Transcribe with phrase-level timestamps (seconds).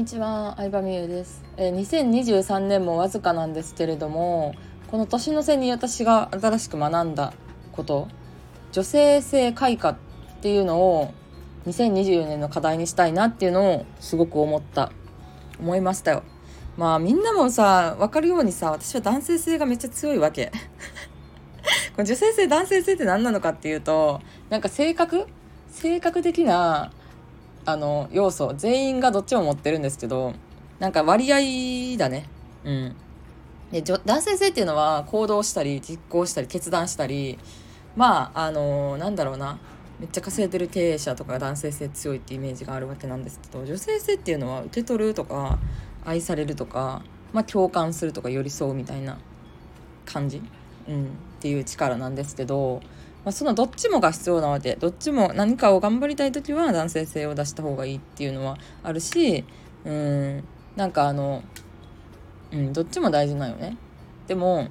[0.00, 1.44] にちは、相葉美優です。
[1.58, 4.54] えー、2023年もわずかなんですけれども、
[4.90, 7.34] この年の瀬に私が新しく学んだ
[7.72, 8.08] こと、
[8.72, 9.98] 女性性開花っ
[10.40, 11.12] ていうのを
[11.66, 14.90] 2024年の課題にしたいなっていうのをすごく思った、
[15.60, 16.22] 思いましたよ。
[16.78, 20.50] まあみんなもさ、わかるようにさ、私は男性性がめっちゃ強いわけ。
[21.94, 25.26] この女性性、男性性って何なのかっていうと、なんか性格？
[25.68, 26.90] 性格的な
[27.64, 30.34] あの要素全員がどっちも持ってるんですけど
[30.78, 32.26] なんか割合だね。
[32.64, 32.96] うん。
[33.70, 37.38] で男性性っていうのは行動したり実行したり決断したり
[37.94, 39.58] まああのなんだろうな。
[40.00, 45.58] めっちゃ稼いでる経営者とか男性性強いってイメージがあるわけなんですけど女性性っていうのは受け取るとか
[46.06, 47.02] 愛されるとか、
[47.34, 49.18] まあ、共感するとか寄り添うみたいな
[50.06, 50.42] 感じ、
[50.88, 51.06] うん、っ
[51.40, 52.80] ていう力なんですけど
[53.24, 54.76] まあ、そのどっちもが必要なわけ。
[54.76, 59.44] どっちも何かを頑張りたい時は男性性を出した方がいいっていうのはあるし
[59.84, 60.44] うん
[60.76, 61.42] なんかあの、
[62.52, 63.76] うん、どっちも大事なよね。
[64.26, 64.68] でも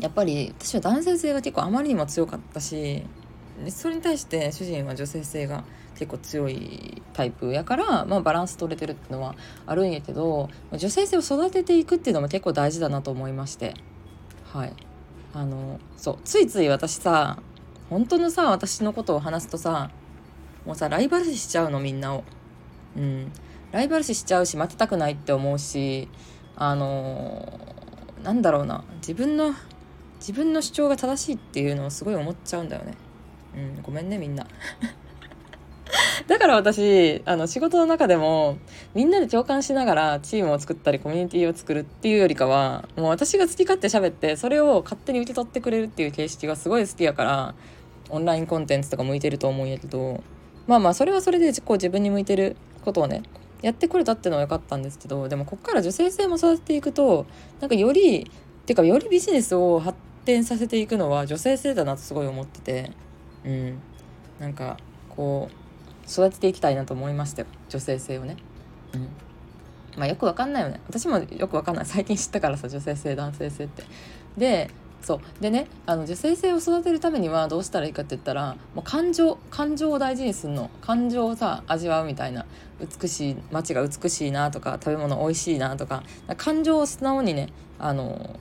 [0.00, 3.02] やっぱり私は男性性が結構あまりにも強かったし
[3.68, 13.74] それに対して主人は女性性が結構強いタイプやから、まあ、バランス取れてるっていうのはあるんやけど女性性を育てていくっていうのも結構大事だなと思いまして。
[14.52, 14.72] はい。
[15.32, 17.38] あのそうついつい私さ
[17.90, 19.90] 本当のさ私のことを話すとさ
[20.64, 22.24] もうさライバル視しちゃうのみんなを。
[22.96, 23.32] うん。
[23.72, 26.08] ライバル視しちゃうし負けたくないって思うし
[26.54, 28.84] あのー、なんだろうな。
[28.96, 29.54] 自分の
[30.18, 32.94] 自分の主張が正しいっていうのをすごい思っちゃうんだよね。
[33.54, 33.82] うん。
[33.82, 34.46] ごめんねみんな。
[36.26, 38.58] だから私あの仕事の中でも
[38.94, 47.54] みんなで共感しながらチームを作ったりコミュニティを作るっていうよりかはもう私が好き勝手喋ってそれを勝手に受け取ってくれるっていう形式がすごい好きやから
[48.10, 50.22] オンラインコンテンツとか向いてると思うんやけど
[50.66, 53.22] まあまあそれはそれでこう自分に向いてることをね
[53.62, 57.26] やってくれたっていうのは良かったんですけどでもこっから女性性も育てていくと
[57.60, 62.92] なんかよりっていうかよりビジネスを発展させていくのは女性性だなとすごい思ってて
[63.44, 63.78] うん。
[64.38, 64.76] なんか
[65.08, 65.63] こう
[66.08, 67.48] 育てていきたいなと思いましたよ。
[67.68, 68.36] 女性性をね。
[68.94, 69.08] うん。
[69.96, 70.80] まあ、よくわかんないよね。
[70.88, 71.86] 私もよくわかんない。
[71.86, 73.84] 最近知ったからさ女性性男性性って。
[74.36, 74.70] で
[75.02, 75.20] そう。
[75.40, 80.70] でねあの女性性を育てるためにはどうしたらいいかって言ったらもう感情感情を大事にするの。
[80.80, 82.46] 感情をさ味わうみたいな。
[82.80, 86.02] 美しい街が美しいなとか食べ物美味しいなとか。
[86.36, 88.36] 感情を素直にねあの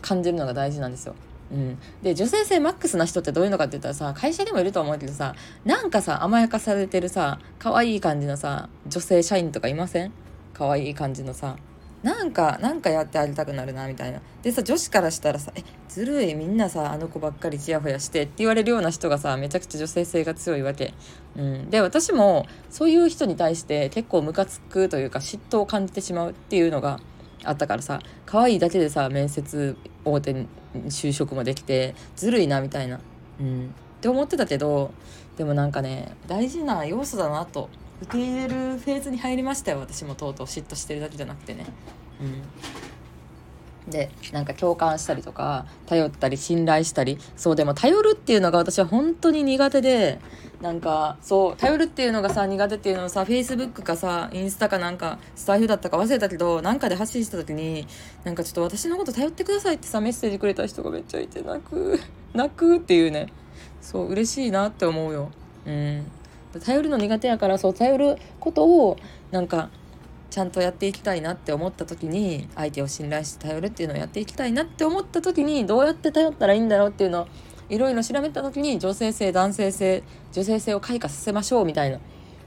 [0.00, 1.14] 感じるのが大事なんですよ。
[1.54, 10.12] うん、で女性性マックスな人ってどういうのかって言ったらさ会社にもいると思うけどさなんかさ甘やかされてるさ可愛い感じのさ女性社員とかいません？
[10.52, 11.56] 可愛い感じのさ。
[12.02, 14.20] なんかなんかやってあげたくなるなみたいな。
[14.42, 20.92] でさ女子からしたらさ「えずるいみんなさあの子ばっかりちやほやして」って言われるような人がさめちゃくちゃ女性性が強いわけ、
[21.34, 27.00] うん、で私もそういう人に対して結構ムカつくというか嫉妬を感じてしまうっていうのが
[27.44, 30.48] あったからさ可愛いだけでさ面接大手に
[30.86, 33.00] 就職もできてずるいなみたいな、
[33.40, 34.92] うん、って思ってたけど
[35.36, 37.68] でもなんかね大事な要素だなと。
[38.02, 40.46] 受け入れるフェーズに入りましたよ私もとうとう。
[40.46, 41.64] 嫉妬してるだけじゃなくてね。
[42.20, 42.42] うん。
[43.88, 50.18] でなんか共感したりとか頼ったり信頼したりそうでも頼るっていうのが私は本当に苦手で
[50.62, 57.86] なんかそう頼るっていうのがさ苦手っていうのをさフェイスブックかさインスタかなんかスタイフだったか忘れたけどなんかで発信した時に
[58.24, 62.00] なんかちょっと私のこと頼ってくださいってさメッセージくれた人がめっちゃいて泣く
[62.32, 63.26] 泣くっていうね。
[63.80, 65.30] そう嬉しいなって思うよ。
[65.66, 66.10] うん。
[66.64, 68.96] 頼るの苦手やからそう頼ることを
[69.30, 69.68] なんか
[70.34, 77.28] ちゃんとやっていきたいなって思った時に相手を信頼して頼るっていうのをやっていきたいなって思った時にどうやって頼ったらいいんだろうっていうのを
[77.68, 80.02] いろいろ調べた時に女性性男性性
[80.32, 82.00] 女性性を開花させましょうみたいな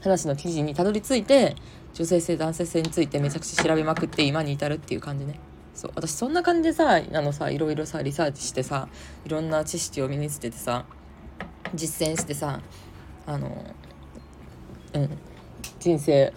[0.00, 1.56] 話の記事にたどり着いて
[1.92, 5.40] 女性性男性性についてめちゃくちゃ調べまくって今に至るっていう感じね。
[5.74, 8.86] そう私そんな感じでさあのさいろいろさリサーチしてさ
[9.24, 10.84] いろんな知識を身につけてさ
[11.74, 12.60] 実践してさ
[13.26, 13.64] あの
[14.92, 15.18] うん
[15.80, 16.32] 人生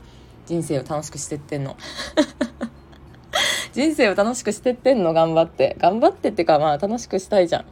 [0.45, 1.75] 人生を楽しくしてってんの。
[3.73, 5.75] 人生を楽しくしてってんの頑張って。
[5.79, 7.65] 頑張ってってかまあ楽しくしたいじゃ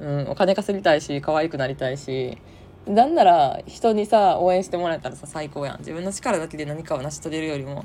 [0.00, 2.38] ん、うん、お金稼ぎたいし可愛くなりたいし。
[2.86, 5.78] なんなら人にさ応援してもらえたらさ最高やん。
[5.78, 7.84] 自分の力だけで何かを成し遂げるよりも、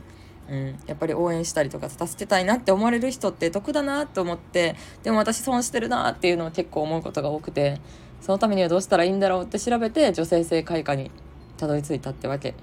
[0.49, 7.79] うん、やっぱり応援したりとか助けたいなって思われる人って得だなって思ってでも私損してるなっていうのを結構思うことが多くて
[8.21, 11.11] そのためにはどうしたらいいんだろうって調べて女性性開花に
[11.57, 12.53] たどり着いたってわけ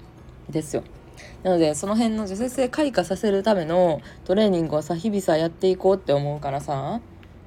[0.49, 0.83] ですよ。
[1.43, 7.01] なのでその辺の女性性開花させるためのトレーニングをさ日々さやっていこうって思うからさ。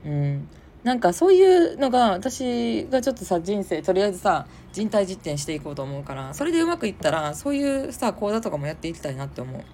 [0.04, 0.48] うん。
[0.84, 9.64] なんかそういうのが私がちょっとさ人生とりあえずさ人体実験していこうと思うからそれでうまくいったらそういうさ講座とかもやっていきたいなって思う。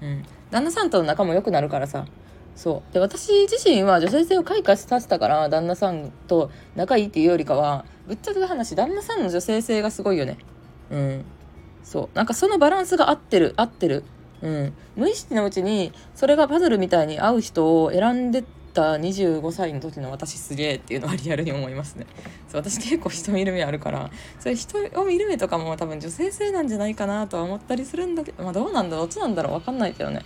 [0.00, 0.24] うん。
[0.50, 2.06] 旦那さんとの仲も良くなるからさ。
[2.56, 2.94] そう。
[2.94, 10.38] で私自身は女性性を開花させたから旦那さんと仲いいっていうよりかはぶっちゃけた話旦那さんの女性性がすごいよね。
[10.90, 11.24] うん。
[11.84, 12.16] そう。
[12.16, 14.04] なんかそのバランスが合ってる合ってる。
[14.42, 14.72] うん。
[14.96, 22.06] 無意識のうちにそれがパズルみたいに合う人を選んでた25歳の時の私すげえっていうのはリアルに思いますね。
[22.48, 30.24] そう私結構人見る目あるからそれ人を見る目とかも多分女性性なんじゃないかなとは思ったりするんだけどまあどうなんだろうどっちなんだろう分かんないけどね。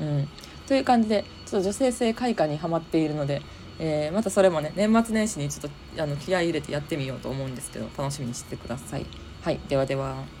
[0.00, 0.28] うん。
[0.66, 3.42] という感じでちょっと女性性開花にはまっているので、
[3.78, 9.06] えー、またそれもね年末年始にちょっとあの気合い入れてやってみようと思うんですけど楽しみにしてください。
[9.42, 9.60] はい。
[9.68, 10.35] ではでは。